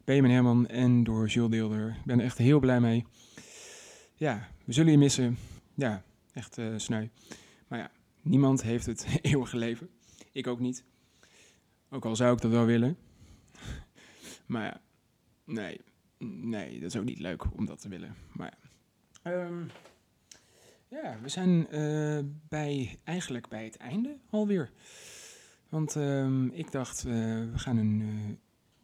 [0.04, 1.88] Benjamin Herman en door Jules Deelder.
[1.88, 3.04] Ik ben er echt heel blij mee.
[4.14, 5.38] Ja, we zullen je missen.
[5.74, 6.02] Ja,
[6.32, 7.06] echt eh sneu.
[7.68, 7.90] Maar ja,
[8.22, 9.88] niemand heeft het eeuwige leven.
[10.32, 10.84] Ik ook niet.
[11.90, 12.96] Ook al zou ik dat wel willen.
[14.52, 14.80] Maar ja,
[15.44, 15.80] nee.
[16.18, 18.14] Nee, dat is ook niet leuk om dat te willen.
[18.32, 18.54] Maar
[19.22, 19.30] ja.
[19.30, 19.64] Ehm,
[20.88, 24.70] ja, we zijn eh, bij, eigenlijk bij het einde alweer.
[25.68, 27.12] Want ehm, ik dacht, eh,
[27.52, 28.36] we gaan een eh,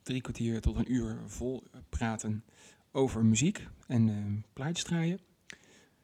[0.02, 2.44] drie kwartier tot een uur vol praten
[2.92, 5.20] over muziek en ehm, plaatjes draaien.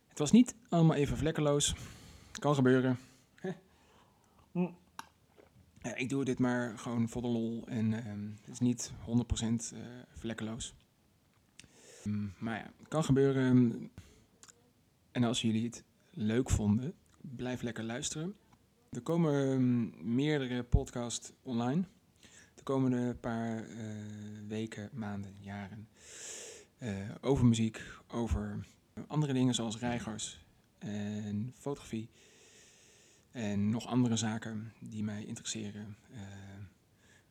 [0.06, 1.74] Het was niet allemaal even vlekkeloos.
[2.38, 2.98] Kan gebeuren.
[3.34, 3.50] Hè.
[5.93, 9.80] Ik doe dit maar gewoon voor de lol en ehm, het is niet 100% eh
[10.09, 10.74] vlekkeloos.
[12.05, 13.91] Mm, maar ja, kan gebeuren.
[15.12, 18.35] En als jullie het leuk vonden, blijf lekker luisteren.
[18.91, 21.85] Er komen ehm, meerdere podcasts online.
[22.55, 23.76] De komende paar eh,
[24.49, 25.89] weken, maanden, jaren.
[26.78, 28.66] eh, over muziek, over
[29.07, 30.45] andere dingen zoals reigers
[30.78, 32.09] en fotografie.
[33.35, 35.97] En nog andere zaken die mij interesseren.
[36.12, 36.20] Eh,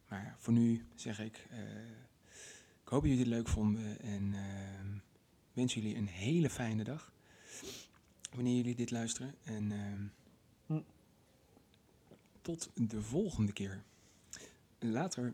[0.08, 1.60] maar voor nu zeg ik, eh,
[2.84, 5.00] ik hoop dat jullie het leuk vonden en eh,
[5.54, 7.12] wens jullie een hele fijne dag.
[8.34, 9.36] Wanneer jullie dit luisteren.
[9.44, 9.72] En
[10.68, 10.78] eh,
[12.42, 13.84] tot de volgende keer.
[14.80, 15.34] Later.